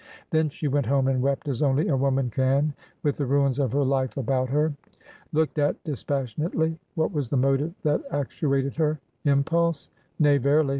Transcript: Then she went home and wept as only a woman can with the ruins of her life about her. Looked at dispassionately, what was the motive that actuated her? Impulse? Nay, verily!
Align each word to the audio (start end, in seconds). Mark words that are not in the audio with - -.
Then 0.31 0.49
she 0.49 0.67
went 0.67 0.87
home 0.87 1.07
and 1.07 1.21
wept 1.21 1.47
as 1.47 1.61
only 1.61 1.87
a 1.87 1.95
woman 1.95 2.31
can 2.31 2.73
with 3.03 3.17
the 3.17 3.25
ruins 3.27 3.59
of 3.59 3.71
her 3.73 3.83
life 3.83 4.17
about 4.17 4.49
her. 4.49 4.73
Looked 5.31 5.59
at 5.59 5.83
dispassionately, 5.83 6.79
what 6.95 7.11
was 7.13 7.29
the 7.29 7.37
motive 7.37 7.75
that 7.83 8.01
actuated 8.09 8.75
her? 8.77 8.99
Impulse? 9.25 9.89
Nay, 10.17 10.39
verily! 10.39 10.69